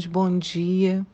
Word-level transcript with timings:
irmãs, 0.00 0.06
bom 0.06 0.38
dia. 0.38 1.06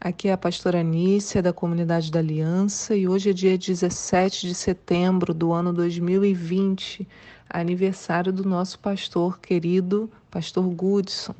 Aqui 0.00 0.28
é 0.28 0.32
a 0.32 0.38
pastora 0.38 0.80
Anícia, 0.80 1.40
da 1.42 1.52
Comunidade 1.52 2.10
da 2.10 2.18
Aliança, 2.18 2.94
e 2.94 3.06
hoje 3.06 3.30
é 3.30 3.32
dia 3.32 3.56
17 3.56 4.48
de 4.48 4.54
setembro 4.54 5.32
do 5.32 5.52
ano 5.52 5.72
2020, 5.72 7.06
aniversário 7.48 8.32
do 8.32 8.44
nosso 8.44 8.78
pastor 8.78 9.38
querido, 9.38 10.10
pastor 10.30 10.64
Goodson. 10.64 11.34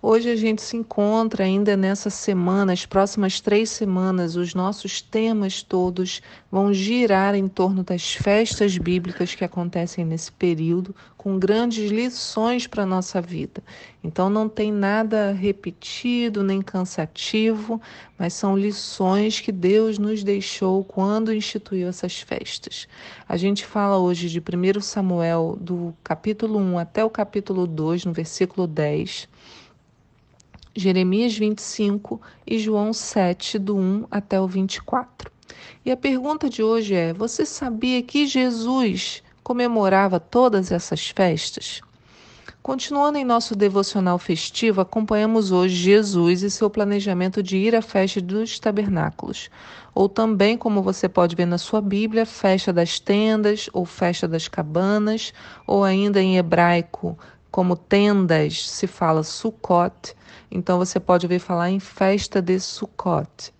Hoje 0.00 0.30
a 0.30 0.36
gente 0.36 0.62
se 0.62 0.76
encontra 0.76 1.42
ainda 1.42 1.76
nessa 1.76 2.08
semana, 2.08 2.72
as 2.72 2.86
próximas 2.86 3.40
três 3.40 3.68
semanas, 3.68 4.36
os 4.36 4.54
nossos 4.54 5.02
temas 5.02 5.60
todos 5.60 6.22
vão 6.52 6.72
girar 6.72 7.34
em 7.34 7.48
torno 7.48 7.82
das 7.82 8.14
festas 8.14 8.78
bíblicas 8.78 9.34
que 9.34 9.44
acontecem 9.44 10.04
nesse 10.04 10.30
período, 10.30 10.94
com 11.16 11.36
grandes 11.36 11.90
lições 11.90 12.64
para 12.64 12.84
a 12.84 12.86
nossa 12.86 13.20
vida. 13.20 13.60
Então 14.02 14.30
não 14.30 14.48
tem 14.48 14.70
nada 14.70 15.32
repetido 15.32 16.44
nem 16.44 16.62
cansativo, 16.62 17.82
mas 18.16 18.34
são 18.34 18.56
lições 18.56 19.40
que 19.40 19.50
Deus 19.50 19.98
nos 19.98 20.22
deixou 20.22 20.84
quando 20.84 21.34
instituiu 21.34 21.88
essas 21.88 22.20
festas. 22.20 22.86
A 23.28 23.36
gente 23.36 23.66
fala 23.66 23.98
hoje 23.98 24.28
de 24.28 24.38
1 24.38 24.80
Samuel, 24.80 25.58
do 25.60 25.92
capítulo 26.04 26.56
1 26.56 26.78
até 26.78 27.04
o 27.04 27.10
capítulo 27.10 27.66
2, 27.66 28.04
no 28.04 28.12
versículo 28.12 28.68
10. 28.68 29.28
Jeremias 30.78 31.36
25 31.36 32.20
e 32.46 32.56
João 32.56 32.92
7, 32.92 33.58
do 33.58 33.76
1 33.76 34.06
até 34.08 34.40
o 34.40 34.46
24. 34.46 35.28
E 35.84 35.90
a 35.90 35.96
pergunta 35.96 36.48
de 36.48 36.62
hoje 36.62 36.94
é: 36.94 37.12
você 37.12 37.44
sabia 37.44 38.00
que 38.00 38.28
Jesus 38.28 39.20
comemorava 39.42 40.20
todas 40.20 40.70
essas 40.70 41.08
festas? 41.08 41.80
Continuando 42.62 43.18
em 43.18 43.24
nosso 43.24 43.56
devocional 43.56 44.20
festivo, 44.20 44.80
acompanhamos 44.80 45.50
hoje 45.50 45.74
Jesus 45.74 46.42
e 46.42 46.50
seu 46.50 46.70
planejamento 46.70 47.42
de 47.42 47.56
ir 47.56 47.74
à 47.74 47.82
festa 47.82 48.20
dos 48.20 48.60
tabernáculos, 48.60 49.50
ou 49.92 50.08
também, 50.08 50.56
como 50.56 50.80
você 50.80 51.08
pode 51.08 51.34
ver 51.34 51.46
na 51.46 51.58
sua 51.58 51.80
Bíblia, 51.80 52.24
festa 52.24 52.72
das 52.72 53.00
tendas 53.00 53.68
ou 53.72 53.84
festa 53.84 54.28
das 54.28 54.46
cabanas, 54.46 55.32
ou 55.66 55.82
ainda 55.82 56.22
em 56.22 56.36
hebraico, 56.36 57.18
como 57.58 57.74
tendas, 57.74 58.70
se 58.70 58.86
fala 58.86 59.24
Sukkot, 59.24 60.14
então 60.48 60.78
você 60.78 61.00
pode 61.00 61.26
ouvir 61.26 61.40
falar 61.40 61.68
em 61.70 61.80
festa 61.80 62.40
de 62.40 62.60
Sukkot. 62.60 63.52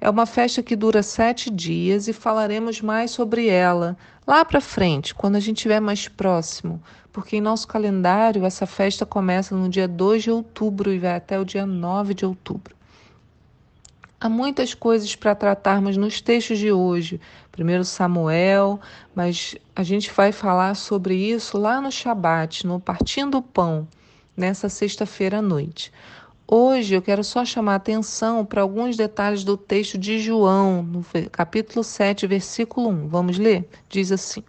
É 0.00 0.08
uma 0.08 0.24
festa 0.24 0.62
que 0.62 0.74
dura 0.74 1.02
sete 1.02 1.50
dias 1.50 2.08
e 2.08 2.14
falaremos 2.14 2.80
mais 2.80 3.10
sobre 3.10 3.48
ela 3.48 3.94
lá 4.26 4.42
para 4.42 4.58
frente, 4.58 5.14
quando 5.14 5.36
a 5.36 5.38
gente 5.38 5.58
estiver 5.58 5.80
mais 5.80 6.08
próximo, 6.08 6.82
porque 7.12 7.36
em 7.36 7.42
nosso 7.42 7.68
calendário 7.68 8.46
essa 8.46 8.64
festa 8.64 9.04
começa 9.04 9.54
no 9.54 9.68
dia 9.68 9.86
2 9.86 10.22
de 10.22 10.30
outubro 10.30 10.90
e 10.90 10.98
vai 10.98 11.16
até 11.16 11.38
o 11.38 11.44
dia 11.44 11.66
9 11.66 12.14
de 12.14 12.24
outubro. 12.24 12.74
Há 14.22 14.28
muitas 14.28 14.72
coisas 14.72 15.16
para 15.16 15.34
tratarmos 15.34 15.96
nos 15.96 16.20
textos 16.20 16.56
de 16.56 16.70
hoje. 16.70 17.20
Primeiro 17.50 17.84
Samuel, 17.84 18.78
mas 19.12 19.56
a 19.74 19.82
gente 19.82 20.12
vai 20.12 20.30
falar 20.30 20.76
sobre 20.76 21.16
isso 21.16 21.58
lá 21.58 21.80
no 21.80 21.90
Shabat, 21.90 22.64
no 22.64 22.78
Partindo 22.78 23.32
do 23.32 23.42
Pão, 23.42 23.88
nessa 24.36 24.68
sexta-feira 24.68 25.38
à 25.38 25.42
noite. 25.42 25.92
Hoje 26.46 26.94
eu 26.94 27.02
quero 27.02 27.24
só 27.24 27.44
chamar 27.44 27.74
atenção 27.74 28.44
para 28.44 28.62
alguns 28.62 28.96
detalhes 28.96 29.42
do 29.42 29.56
texto 29.56 29.98
de 29.98 30.20
João, 30.20 30.84
no 30.84 31.04
capítulo 31.32 31.82
7, 31.82 32.24
versículo 32.24 32.90
1. 32.90 33.08
Vamos 33.08 33.38
ler? 33.40 33.68
Diz 33.88 34.12
assim: 34.12 34.44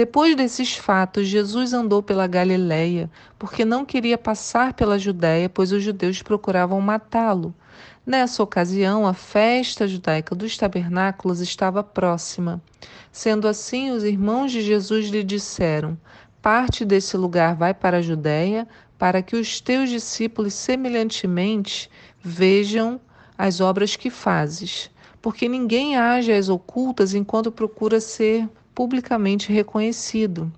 Depois 0.00 0.34
desses 0.34 0.76
fatos, 0.76 1.28
Jesus 1.28 1.74
andou 1.74 2.02
pela 2.02 2.26
Galileia, 2.26 3.10
porque 3.38 3.66
não 3.66 3.84
queria 3.84 4.16
passar 4.16 4.72
pela 4.72 4.98
Judéia, 4.98 5.46
pois 5.46 5.72
os 5.72 5.82
judeus 5.82 6.22
procuravam 6.22 6.80
matá-lo. 6.80 7.54
Nessa 8.06 8.42
ocasião, 8.42 9.06
a 9.06 9.12
festa 9.12 9.86
judaica 9.86 10.34
dos 10.34 10.56
tabernáculos 10.56 11.40
estava 11.42 11.84
próxima. 11.84 12.62
Sendo 13.12 13.46
assim, 13.46 13.90
os 13.90 14.02
irmãos 14.02 14.50
de 14.50 14.62
Jesus 14.62 15.08
lhe 15.08 15.22
disseram: 15.22 15.98
Parte 16.40 16.82
desse 16.82 17.18
lugar 17.18 17.54
vai 17.54 17.74
para 17.74 17.98
a 17.98 18.02
Judéia, 18.02 18.66
para 18.96 19.20
que 19.20 19.36
os 19.36 19.60
teus 19.60 19.90
discípulos 19.90 20.54
semelhantemente 20.54 21.90
vejam 22.22 22.98
as 23.36 23.60
obras 23.60 23.96
que 23.96 24.08
fazes. 24.08 24.90
Porque 25.20 25.46
ninguém 25.46 25.98
age 25.98 26.32
às 26.32 26.48
ocultas 26.48 27.12
enquanto 27.12 27.52
procura 27.52 28.00
ser 28.00 28.48
publicamente 28.80 29.52
reconhecido. 29.52 30.50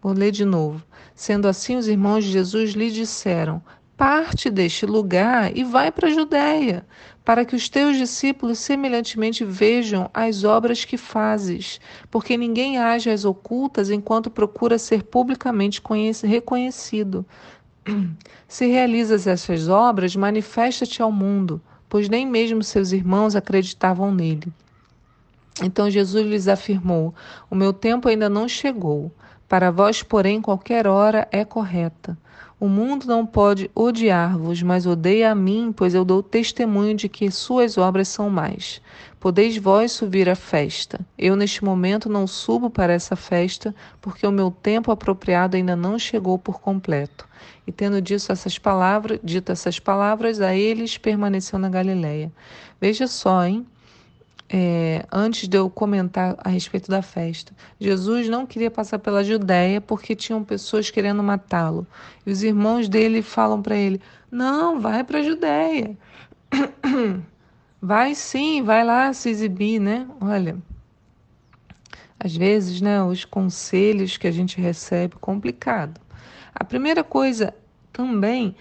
Vou 0.00 0.12
ler 0.12 0.30
de 0.30 0.44
novo. 0.44 0.80
Sendo 1.16 1.48
assim, 1.48 1.74
os 1.74 1.88
irmãos 1.88 2.22
de 2.22 2.30
Jesus 2.30 2.74
lhe 2.74 2.92
disseram: 2.92 3.60
parte 3.96 4.48
deste 4.48 4.86
lugar 4.86 5.50
e 5.56 5.64
vai 5.64 5.90
para 5.90 6.06
a 6.06 6.12
Judéia, 6.12 6.86
para 7.24 7.44
que 7.44 7.56
os 7.56 7.68
teus 7.68 7.96
discípulos 7.96 8.60
semelhantemente 8.60 9.44
vejam 9.44 10.08
as 10.14 10.44
obras 10.44 10.84
que 10.84 10.96
fazes, 10.96 11.80
porque 12.08 12.36
ninguém 12.36 12.78
age 12.78 13.10
às 13.10 13.24
ocultas 13.24 13.90
enquanto 13.90 14.30
procura 14.30 14.78
ser 14.78 15.02
publicamente 15.02 15.82
reconhecido. 16.22 17.26
Se 18.46 18.66
realizas 18.66 19.26
essas 19.26 19.68
obras, 19.68 20.14
manifesta-te 20.14 21.02
ao 21.02 21.10
mundo, 21.10 21.60
pois 21.88 22.08
nem 22.08 22.24
mesmo 22.24 22.62
seus 22.62 22.92
irmãos 22.92 23.34
acreditavam 23.34 24.14
nele. 24.14 24.52
Então 25.62 25.90
Jesus 25.90 26.26
lhes 26.26 26.48
afirmou: 26.48 27.14
O 27.50 27.54
meu 27.54 27.72
tempo 27.72 28.08
ainda 28.08 28.28
não 28.28 28.48
chegou. 28.48 29.10
Para 29.48 29.70
vós, 29.70 30.02
porém, 30.02 30.42
qualquer 30.42 30.86
hora 30.86 31.28
é 31.30 31.44
correta. 31.44 32.18
O 32.58 32.68
mundo 32.68 33.06
não 33.06 33.26
pode 33.26 33.70
odiar-vos, 33.74 34.62
mas 34.62 34.86
odeia 34.86 35.30
a 35.30 35.34
mim, 35.34 35.72
pois 35.76 35.94
eu 35.94 36.06
dou 36.06 36.22
testemunho 36.22 36.94
de 36.94 37.06
que 37.06 37.30
suas 37.30 37.76
obras 37.76 38.08
são 38.08 38.30
mais. 38.30 38.80
Podeis 39.20 39.58
vós 39.58 39.92
subir 39.92 40.26
à 40.28 40.34
festa. 40.34 40.98
Eu, 41.18 41.36
neste 41.36 41.62
momento, 41.62 42.08
não 42.08 42.26
subo 42.26 42.70
para 42.70 42.94
essa 42.94 43.14
festa, 43.14 43.74
porque 44.00 44.26
o 44.26 44.32
meu 44.32 44.50
tempo 44.50 44.90
apropriado 44.90 45.56
ainda 45.56 45.76
não 45.76 45.98
chegou 45.98 46.38
por 46.38 46.58
completo. 46.58 47.28
E 47.66 47.72
tendo 47.72 48.00
dito 48.00 48.32
essas 48.32 48.58
palavras, 48.58 49.20
dito 49.22 49.52
essas 49.52 49.78
palavras, 49.78 50.40
a 50.40 50.54
eles 50.54 50.96
permaneceu 50.96 51.58
na 51.58 51.68
Galiléia. 51.68 52.32
Veja 52.80 53.06
só, 53.06 53.44
hein? 53.44 53.66
É, 54.48 55.04
antes 55.12 55.48
de 55.48 55.56
eu 55.56 55.68
comentar 55.68 56.36
a 56.38 56.48
respeito 56.48 56.90
da 56.90 57.02
festa. 57.02 57.52
Jesus 57.80 58.28
não 58.28 58.46
queria 58.46 58.70
passar 58.70 58.98
pela 58.98 59.24
Judéia 59.24 59.80
porque 59.80 60.14
tinham 60.14 60.44
pessoas 60.44 60.90
querendo 60.90 61.22
matá-lo. 61.22 61.86
E 62.24 62.30
os 62.30 62.42
irmãos 62.42 62.88
dele 62.88 63.22
falam 63.22 63.60
para 63.60 63.76
ele: 63.76 64.00
Não, 64.30 64.80
vai 64.80 65.02
para 65.04 65.18
a 65.18 65.22
Judéia. 65.22 65.96
Vai 67.78 68.14
sim, 68.14 68.62
vai 68.62 68.82
lá 68.82 69.12
se 69.12 69.28
exibir, 69.28 69.78
né? 69.78 70.08
Olha, 70.20 70.56
às 72.18 72.34
vezes, 72.34 72.80
né, 72.80 73.02
os 73.02 73.24
conselhos 73.24 74.16
que 74.16 74.26
a 74.26 74.32
gente 74.32 74.60
recebe, 74.60 75.14
complicado. 75.20 76.00
A 76.54 76.64
primeira 76.64 77.04
coisa 77.04 77.54
também 77.92 78.56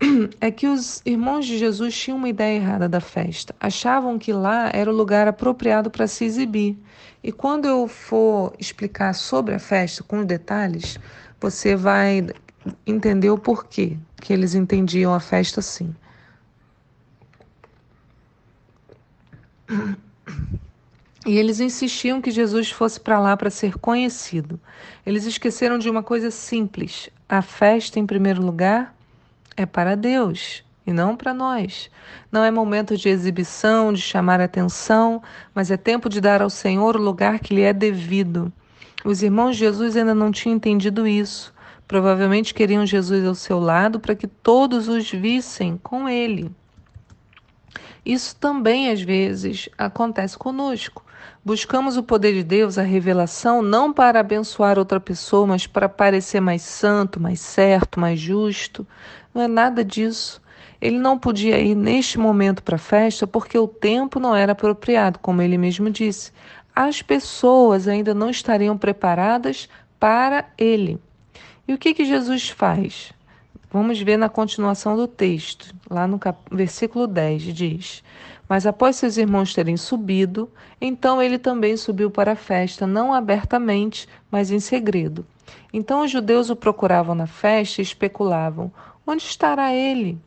é 0.40 0.50
que 0.50 0.66
os 0.66 1.02
irmãos 1.04 1.46
de 1.46 1.58
Jesus 1.58 1.98
tinham 1.98 2.18
uma 2.18 2.28
ideia 2.28 2.56
errada 2.56 2.88
da 2.88 3.00
festa. 3.00 3.54
Achavam 3.58 4.18
que 4.18 4.32
lá 4.32 4.70
era 4.72 4.90
o 4.90 4.94
lugar 4.94 5.26
apropriado 5.26 5.90
para 5.90 6.06
se 6.06 6.24
exibir. 6.24 6.76
E 7.22 7.32
quando 7.32 7.66
eu 7.66 7.88
for 7.88 8.52
explicar 8.58 9.14
sobre 9.14 9.54
a 9.54 9.58
festa 9.58 10.02
com 10.02 10.24
detalhes, 10.24 10.98
você 11.40 11.74
vai 11.74 12.26
entender 12.86 13.30
o 13.30 13.38
porquê 13.38 13.96
que 14.20 14.32
eles 14.32 14.54
entendiam 14.54 15.14
a 15.14 15.20
festa 15.20 15.60
assim. 15.60 15.94
E 21.26 21.36
eles 21.36 21.58
insistiam 21.58 22.20
que 22.20 22.30
Jesus 22.30 22.70
fosse 22.70 23.00
para 23.00 23.18
lá 23.18 23.36
para 23.36 23.50
ser 23.50 23.76
conhecido. 23.78 24.60
Eles 25.04 25.24
esqueceram 25.24 25.78
de 25.78 25.90
uma 25.90 26.02
coisa 26.02 26.30
simples: 26.30 27.10
a 27.28 27.42
festa, 27.42 27.98
em 27.98 28.06
primeiro 28.06 28.40
lugar, 28.40 28.95
é 29.56 29.64
para 29.64 29.96
Deus 29.96 30.64
e 30.86 30.92
não 30.92 31.16
para 31.16 31.34
nós. 31.34 31.90
Não 32.30 32.44
é 32.44 32.50
momento 32.50 32.96
de 32.96 33.08
exibição, 33.08 33.92
de 33.92 34.00
chamar 34.00 34.40
atenção, 34.40 35.22
mas 35.54 35.70
é 35.70 35.76
tempo 35.76 36.08
de 36.08 36.20
dar 36.20 36.42
ao 36.42 36.50
Senhor 36.50 36.96
o 36.96 37.02
lugar 37.02 37.40
que 37.40 37.54
lhe 37.54 37.62
é 37.62 37.72
devido. 37.72 38.52
Os 39.04 39.22
irmãos 39.22 39.52
de 39.52 39.60
Jesus 39.60 39.96
ainda 39.96 40.14
não 40.14 40.30
tinham 40.30 40.56
entendido 40.56 41.06
isso. 41.06 41.54
Provavelmente 41.86 42.52
queriam 42.52 42.84
Jesus 42.84 43.24
ao 43.24 43.34
seu 43.34 43.60
lado 43.60 44.00
para 44.00 44.14
que 44.14 44.26
todos 44.26 44.88
os 44.88 45.10
vissem 45.10 45.78
com 45.82 46.08
ele. 46.08 46.50
Isso 48.04 48.36
também 48.36 48.90
às 48.90 49.00
vezes 49.00 49.68
acontece 49.78 50.36
conosco. 50.36 51.05
Buscamos 51.44 51.96
o 51.96 52.02
poder 52.02 52.32
de 52.34 52.42
Deus, 52.42 52.76
a 52.76 52.82
revelação, 52.82 53.62
não 53.62 53.92
para 53.92 54.20
abençoar 54.20 54.78
outra 54.78 54.98
pessoa, 54.98 55.46
mas 55.46 55.66
para 55.66 55.88
parecer 55.88 56.40
mais 56.40 56.62
santo, 56.62 57.20
mais 57.20 57.40
certo, 57.40 58.00
mais 58.00 58.18
justo. 58.18 58.86
Não 59.32 59.42
é 59.42 59.48
nada 59.48 59.84
disso. 59.84 60.42
Ele 60.80 60.98
não 60.98 61.18
podia 61.18 61.58
ir 61.58 61.74
neste 61.74 62.18
momento 62.18 62.62
para 62.62 62.76
a 62.76 62.78
festa 62.78 63.26
porque 63.26 63.58
o 63.58 63.68
tempo 63.68 64.18
não 64.18 64.34
era 64.34 64.52
apropriado, 64.52 65.18
como 65.20 65.40
ele 65.40 65.56
mesmo 65.56 65.88
disse. 65.90 66.32
As 66.74 67.00
pessoas 67.00 67.88
ainda 67.88 68.12
não 68.12 68.28
estariam 68.28 68.76
preparadas 68.76 69.68
para 69.98 70.46
ele. 70.58 70.98
E 71.66 71.72
o 71.72 71.78
que, 71.78 71.94
que 71.94 72.04
Jesus 72.04 72.50
faz? 72.50 73.12
Vamos 73.72 74.00
ver 74.00 74.16
na 74.16 74.28
continuação 74.28 74.96
do 74.96 75.08
texto, 75.08 75.74
lá 75.90 76.06
no 76.06 76.18
cap... 76.18 76.38
versículo 76.50 77.06
10, 77.06 77.42
diz: 77.42 78.04
Mas 78.48 78.66
após 78.66 78.96
seus 78.96 79.16
irmãos 79.16 79.52
terem 79.52 79.76
subido, 79.76 80.50
então 80.80 81.20
ele 81.20 81.38
também 81.38 81.76
subiu 81.76 82.10
para 82.10 82.32
a 82.32 82.36
festa, 82.36 82.86
não 82.86 83.12
abertamente, 83.12 84.08
mas 84.30 84.50
em 84.50 84.60
segredo. 84.60 85.26
Então 85.72 86.02
os 86.02 86.10
judeus 86.10 86.48
o 86.48 86.56
procuravam 86.56 87.14
na 87.14 87.26
festa 87.26 87.80
e 87.80 87.84
especulavam: 87.84 88.72
Onde 89.06 89.22
estará 89.22 89.74
ele? 89.74 90.18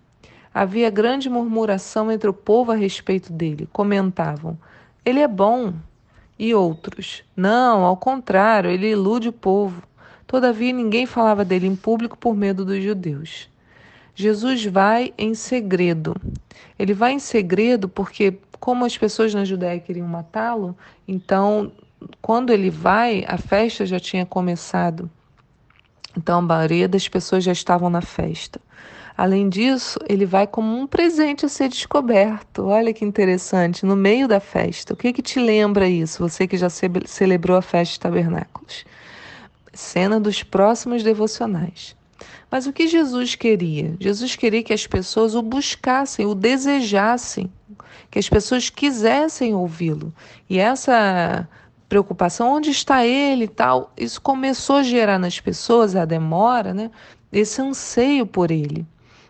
Havia 0.53 0.89
grande 0.89 1.29
murmuração 1.29 2.11
entre 2.11 2.29
o 2.29 2.33
povo 2.33 2.71
a 2.71 2.75
respeito 2.75 3.31
dele. 3.31 3.67
Comentavam: 3.71 4.57
Ele 5.05 5.19
é 5.19 5.27
bom. 5.27 5.73
E 6.37 6.53
outros: 6.53 7.23
Não, 7.35 7.83
ao 7.83 7.97
contrário, 7.97 8.69
ele 8.69 8.91
ilude 8.91 9.29
o 9.29 9.33
povo. 9.33 9.83
Todavia, 10.25 10.71
ninguém 10.71 11.05
falava 11.05 11.43
dele 11.43 11.67
em 11.67 11.75
público 11.75 12.17
por 12.17 12.35
medo 12.35 12.63
dos 12.63 12.83
judeus. 12.83 13.49
Jesus 14.19 14.65
vai 14.65 15.13
em 15.17 15.33
segredo. 15.33 16.13
Ele 16.77 16.93
vai 16.93 17.13
em 17.13 17.19
segredo 17.19 17.87
porque, 17.87 18.37
como 18.59 18.83
as 18.83 18.97
pessoas 18.97 19.33
na 19.33 19.45
Judéia 19.45 19.79
queriam 19.79 20.05
matá-lo, 20.05 20.77
então, 21.07 21.71
quando 22.21 22.51
ele 22.51 22.69
vai, 22.69 23.23
a 23.25 23.37
festa 23.37 23.85
já 23.85 23.97
tinha 23.97 24.25
começado. 24.25 25.09
Então, 26.17 26.39
a 26.39 26.41
maioria 26.41 26.85
das 26.85 27.07
pessoas 27.07 27.45
já 27.45 27.53
estavam 27.53 27.89
na 27.89 28.01
festa. 28.01 28.59
Além 29.15 29.47
disso, 29.47 29.97
ele 30.05 30.25
vai 30.25 30.45
como 30.45 30.77
um 30.77 30.85
presente 30.85 31.45
a 31.45 31.49
ser 31.49 31.69
descoberto. 31.69 32.65
Olha 32.65 32.93
que 32.93 33.05
interessante, 33.05 33.85
no 33.85 33.95
meio 33.95 34.27
da 34.27 34.41
festa. 34.41 34.93
O 34.93 34.97
que, 34.97 35.13
que 35.13 35.21
te 35.21 35.39
lembra 35.39 35.87
isso, 35.87 36.19
você 36.19 36.45
que 36.45 36.57
já 36.57 36.67
celebrou 36.69 37.55
a 37.55 37.61
festa 37.61 37.93
de 37.93 37.99
tabernáculos? 38.01 38.83
cena 39.73 40.19
dos 40.19 40.43
próximos 40.43 41.03
devocionais. 41.03 41.95
Mas 42.49 42.67
o 42.67 42.73
que 42.73 42.87
Jesus 42.87 43.35
queria? 43.35 43.95
Jesus 43.99 44.35
queria 44.35 44.63
que 44.63 44.73
as 44.73 44.87
pessoas 44.87 45.35
o 45.35 45.41
buscassem, 45.41 46.25
o 46.25 46.35
desejassem, 46.35 47.51
que 48.09 48.19
as 48.19 48.27
pessoas 48.27 48.69
quisessem 48.69 49.53
ouvi-lo. 49.53 50.13
E 50.49 50.57
essa 50.57 51.47
preocupação, 51.87 52.53
onde 52.53 52.69
está 52.69 53.05
ele 53.05 53.45
e 53.45 53.47
tal, 53.47 53.91
isso 53.97 54.21
começou 54.21 54.77
a 54.77 54.83
gerar 54.83 55.17
nas 55.17 55.39
pessoas 55.39 55.95
a 55.95 56.05
demora, 56.05 56.73
né? 56.73 56.91
Esse 57.31 57.61
anseio 57.61 58.25
por 58.25 58.51
ele. 58.51 58.85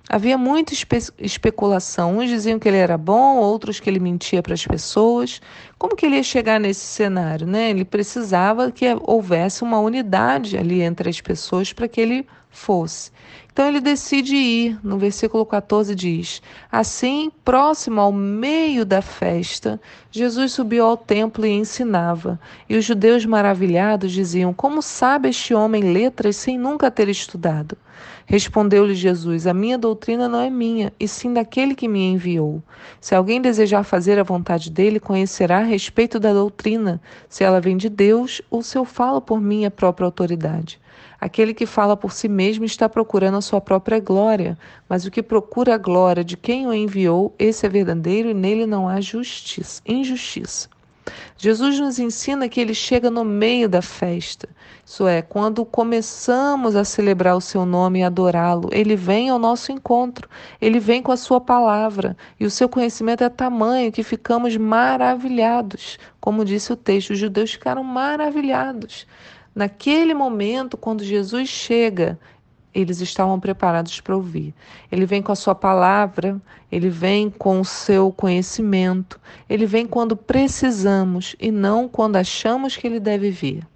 Havia 0.07 0.37
muita 0.37 0.73
espe 0.73 0.97
especulação. 1.19 2.17
Uns 2.17 2.29
diziam 2.29 2.57
que 2.57 2.67
ele 2.67 2.77
era 2.77 2.97
bom, 2.97 3.37
outros 3.37 3.79
que 3.79 3.89
ele 3.89 3.99
mentia 3.99 4.41
para 4.41 4.53
as 4.53 4.65
pessoas. 4.65 5.41
Como 5.77 5.95
que 5.95 6.05
ele 6.05 6.15
ia 6.15 6.23
chegar 6.23 6.59
nesse 6.59 6.85
cenário? 6.85 7.45
Né? 7.45 7.69
Ele 7.69 7.85
precisava 7.85 8.71
que 8.71 8.85
houvesse 9.01 9.63
uma 9.63 9.79
unidade 9.79 10.57
ali 10.57 10.81
entre 10.81 11.09
as 11.09 11.21
pessoas 11.21 11.73
para 11.73 11.87
que 11.87 12.01
ele 12.01 12.27
fosse. 12.49 13.11
Então 13.51 13.67
ele 13.67 13.79
decide 13.81 14.35
ir. 14.35 14.79
No 14.83 14.97
versículo 14.97 15.45
14 15.45 15.93
diz: 15.93 16.41
Assim, 16.71 17.31
próximo 17.43 17.99
ao 17.99 18.11
meio 18.11 18.85
da 18.85 19.01
festa, 19.01 19.79
Jesus 20.09 20.53
subiu 20.53 20.85
ao 20.85 20.97
templo 20.97 21.45
e 21.45 21.49
ensinava. 21.49 22.39
E 22.67 22.77
os 22.77 22.85
judeus 22.85 23.25
maravilhados 23.25 24.11
diziam: 24.11 24.53
Como 24.53 24.81
sabe 24.81 25.29
este 25.29 25.53
homem 25.53 25.83
letras 25.83 26.37
sem 26.37 26.57
nunca 26.57 26.89
ter 26.89 27.09
estudado? 27.09 27.77
Respondeu-lhe 28.31 28.93
Jesus: 28.93 29.47
A 29.47 29.55
minha 29.55 29.75
doutrina 29.75 30.29
não 30.29 30.39
é 30.39 30.51
minha, 30.51 30.93
e 30.99 31.07
sim 31.07 31.33
daquele 31.33 31.73
que 31.73 31.87
me 31.87 32.11
enviou. 32.11 32.61
Se 33.01 33.15
alguém 33.15 33.41
desejar 33.41 33.83
fazer 33.83 34.19
a 34.19 34.23
vontade 34.23 34.69
dele, 34.69 34.99
conhecerá 34.99 35.57
a 35.57 35.63
respeito 35.63 36.19
da 36.19 36.31
doutrina, 36.31 37.01
se 37.27 37.43
ela 37.43 37.59
vem 37.59 37.75
de 37.75 37.89
Deus 37.89 38.39
ou 38.51 38.61
se 38.61 38.77
eu 38.77 38.85
falo 38.85 39.19
por 39.19 39.41
minha 39.41 39.71
própria 39.71 40.05
autoridade. 40.05 40.79
Aquele 41.19 41.55
que 41.55 41.65
fala 41.65 41.97
por 41.97 42.13
si 42.13 42.27
mesmo 42.27 42.65
está 42.65 42.87
procurando 42.87 43.37
a 43.37 43.41
sua 43.41 43.59
própria 43.59 43.99
glória, 43.99 44.55
mas 44.87 45.07
o 45.07 45.11
que 45.11 45.23
procura 45.23 45.73
a 45.73 45.79
glória 45.79 46.23
de 46.23 46.37
quem 46.37 46.67
o 46.67 46.73
enviou, 46.73 47.33
esse 47.39 47.65
é 47.65 47.69
verdadeiro 47.69 48.29
e 48.29 48.33
nele 48.35 48.67
não 48.67 48.87
há 48.87 49.01
justiça, 49.01 49.81
injustiça. 49.83 50.69
Jesus 51.41 51.79
nos 51.79 51.99
ensina 51.99 52.49
que 52.49 52.59
ele 52.59 52.73
chega 52.73 53.09
no 53.09 53.23
meio 53.23 53.69
da 53.69 53.81
festa. 53.81 54.49
Isso 54.85 55.07
é, 55.07 55.21
quando 55.21 55.63
começamos 55.63 56.75
a 56.75 56.83
celebrar 56.83 57.37
o 57.37 57.39
seu 57.39 57.65
nome 57.65 57.99
e 57.99 58.03
adorá-lo, 58.03 58.69
ele 58.73 58.93
vem 58.93 59.29
ao 59.29 59.39
nosso 59.39 59.71
encontro, 59.71 60.27
ele 60.59 60.81
vem 60.81 61.01
com 61.01 61.13
a 61.13 61.17
sua 61.17 61.39
palavra, 61.39 62.17
e 62.37 62.45
o 62.45 62.51
seu 62.51 62.67
conhecimento 62.67 63.23
é 63.23 63.29
tamanho 63.29 63.89
que 63.89 64.03
ficamos 64.03 64.57
maravilhados. 64.57 65.97
Como 66.19 66.43
disse 66.43 66.73
o 66.73 66.75
texto, 66.75 67.11
os 67.11 67.17
judeus 67.17 67.53
ficaram 67.53 67.85
maravilhados. 67.85 69.07
Naquele 69.55 70.13
momento, 70.13 70.75
quando 70.75 71.05
Jesus 71.05 71.47
chega, 71.47 72.19
eles 72.73 73.01
estavam 73.01 73.39
preparados 73.39 73.99
para 73.99 74.15
ouvir. 74.15 74.53
Ele 74.91 75.05
vem 75.05 75.21
com 75.21 75.31
a 75.31 75.35
sua 75.35 75.55
palavra, 75.55 76.39
ele 76.71 76.89
vem 76.89 77.29
com 77.29 77.59
o 77.59 77.65
seu 77.65 78.11
conhecimento, 78.11 79.19
ele 79.49 79.65
vem 79.65 79.85
quando 79.85 80.15
precisamos 80.15 81.35
e 81.39 81.51
não 81.51 81.87
quando 81.87 82.17
achamos 82.17 82.77
que 82.77 82.85
ele 82.85 82.99
deve 82.99 83.31
vir. 83.31 83.67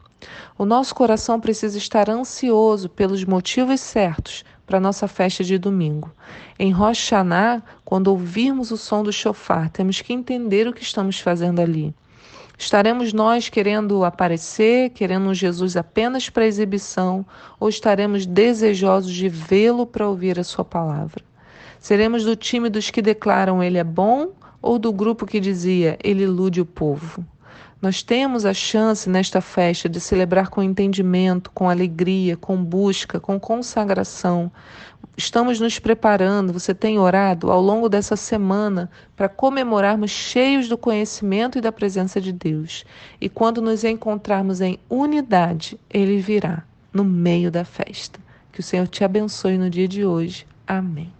O 0.57 0.65
nosso 0.65 0.93
coração 0.93 1.39
precisa 1.39 1.77
estar 1.77 2.09
ansioso 2.09 2.87
pelos 2.87 3.25
motivos 3.25 3.81
certos 3.81 4.45
para 4.65 4.79
nossa 4.79 5.07
festa 5.07 5.43
de 5.43 5.57
domingo. 5.57 6.11
Em 6.57 6.71
Rosh 6.71 7.09
Hashanah, 7.09 7.61
quando 7.83 8.07
ouvirmos 8.07 8.71
o 8.71 8.77
som 8.77 9.03
do 9.03 9.11
chofar, 9.11 9.69
temos 9.69 10.01
que 10.01 10.13
entender 10.13 10.67
o 10.67 10.73
que 10.73 10.83
estamos 10.83 11.19
fazendo 11.19 11.59
ali. 11.59 11.93
Estaremos 12.57 13.13
nós 13.13 13.49
querendo 13.49 14.03
aparecer, 14.03 14.91
querendo 14.91 15.33
Jesus 15.33 15.75
apenas 15.75 16.29
para 16.29 16.45
exibição, 16.45 17.25
ou 17.59 17.67
estaremos 17.67 18.25
desejosos 18.25 19.13
de 19.13 19.27
vê-lo 19.27 19.85
para 19.85 20.07
ouvir 20.07 20.39
a 20.39 20.43
sua 20.43 20.63
palavra? 20.63 21.23
Seremos 21.79 22.23
do 22.23 22.35
time 22.35 22.69
dos 22.69 22.89
que 22.89 23.01
declaram 23.01 23.61
ele 23.61 23.77
é 23.77 23.83
bom 23.83 24.29
ou 24.61 24.79
do 24.79 24.93
grupo 24.93 25.25
que 25.25 25.39
dizia 25.39 25.97
ele 26.03 26.23
ilude 26.23 26.61
o 26.61 26.65
povo? 26.65 27.25
Nós 27.83 28.01
temos 28.01 28.45
a 28.45 28.53
chance 28.53 29.09
nesta 29.09 29.41
festa 29.41 29.89
de 29.89 29.99
celebrar 29.99 30.47
com 30.47 30.63
entendimento, 30.63 31.51
com 31.51 31.69
alegria, 31.69 32.37
com 32.37 32.55
busca, 32.63 33.19
com 33.19 33.37
consagração. 33.37 34.49
Estamos 35.17 35.59
nos 35.59 35.79
preparando, 35.79 36.53
você 36.53 36.73
tem 36.73 36.97
orado 36.97 37.51
ao 37.51 37.61
longo 37.61 37.89
dessa 37.89 38.15
semana 38.15 38.89
para 39.17 39.27
comemorarmos 39.27 40.11
cheios 40.11 40.69
do 40.69 40.77
conhecimento 40.77 41.57
e 41.57 41.61
da 41.61 41.73
presença 41.73 42.21
de 42.21 42.31
Deus. 42.31 42.85
E 43.19 43.27
quando 43.27 43.61
nos 43.61 43.83
encontrarmos 43.83 44.61
em 44.61 44.79
unidade, 44.89 45.77
Ele 45.89 46.21
virá 46.21 46.63
no 46.93 47.03
meio 47.03 47.51
da 47.51 47.65
festa. 47.65 48.17
Que 48.53 48.61
o 48.61 48.63
Senhor 48.63 48.87
te 48.87 49.03
abençoe 49.03 49.57
no 49.57 49.69
dia 49.69 49.89
de 49.89 50.05
hoje. 50.05 50.47
Amém. 50.65 51.11